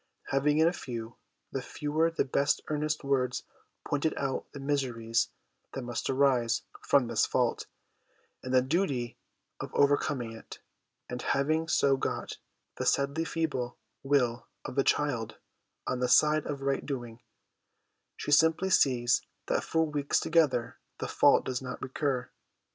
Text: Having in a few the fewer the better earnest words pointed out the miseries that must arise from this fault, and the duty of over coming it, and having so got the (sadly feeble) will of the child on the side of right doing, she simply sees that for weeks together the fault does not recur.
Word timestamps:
Having 0.29 0.57
in 0.57 0.67
a 0.67 0.73
few 0.73 1.17
the 1.51 1.61
fewer 1.61 2.09
the 2.09 2.25
better 2.25 2.63
earnest 2.69 3.03
words 3.03 3.43
pointed 3.87 4.15
out 4.17 4.51
the 4.51 4.59
miseries 4.59 5.29
that 5.73 5.83
must 5.83 6.09
arise 6.09 6.63
from 6.81 7.05
this 7.05 7.27
fault, 7.27 7.67
and 8.41 8.51
the 8.51 8.63
duty 8.63 9.19
of 9.59 9.71
over 9.75 9.95
coming 9.97 10.31
it, 10.31 10.57
and 11.07 11.21
having 11.21 11.67
so 11.67 11.97
got 11.97 12.37
the 12.77 12.85
(sadly 12.87 13.23
feeble) 13.25 13.77
will 14.01 14.47
of 14.65 14.73
the 14.73 14.83
child 14.83 15.37
on 15.85 15.99
the 15.99 16.09
side 16.09 16.47
of 16.47 16.61
right 16.63 16.83
doing, 16.83 17.21
she 18.17 18.31
simply 18.31 18.71
sees 18.71 19.21
that 19.45 19.63
for 19.63 19.85
weeks 19.85 20.19
together 20.19 20.79
the 20.97 21.07
fault 21.07 21.45
does 21.45 21.61
not 21.61 21.79
recur. 21.79 22.27